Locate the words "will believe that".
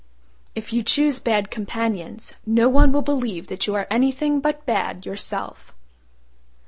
2.91-3.67